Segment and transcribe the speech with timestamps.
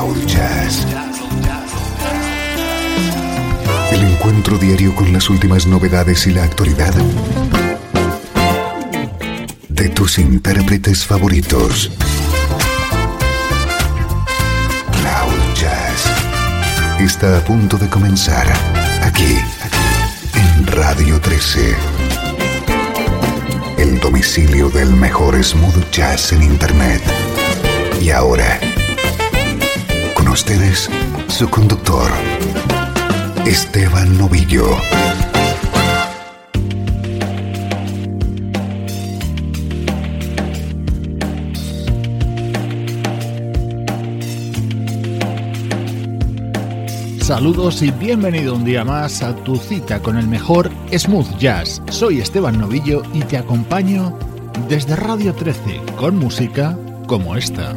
[0.00, 0.86] Cloud Jazz.
[3.92, 6.94] El encuentro diario con las últimas novedades y la actualidad
[9.68, 11.90] de tus intérpretes favoritos.
[14.90, 16.06] Cloud Jazz
[16.98, 18.46] está a punto de comenzar
[19.02, 19.36] aquí,
[20.34, 21.76] en Radio 13.
[23.76, 27.02] El domicilio del mejor smooth jazz en Internet.
[28.00, 28.58] Y ahora,
[30.50, 30.90] ustedes,
[31.28, 32.10] su conductor,
[33.46, 34.66] Esteban Novillo.
[47.20, 51.80] Saludos y bienvenido un día más a tu cita con el mejor smooth jazz.
[51.90, 54.18] Soy Esteban Novillo y te acompaño
[54.68, 57.76] desde Radio 13 con música como esta.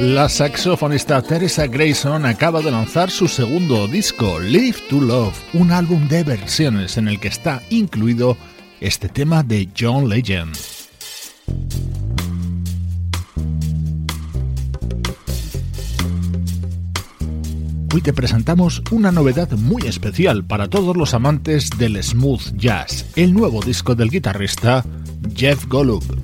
[0.00, 6.08] La saxofonista Teresa Grayson acaba de lanzar su segundo disco, Live to Love, un álbum
[6.08, 8.36] de versiones en el que está incluido
[8.80, 10.56] este tema de John Legend.
[17.94, 23.32] Hoy te presentamos una novedad muy especial para todos los amantes del smooth jazz, el
[23.32, 24.84] nuevo disco del guitarrista
[25.36, 26.23] Jeff Golub.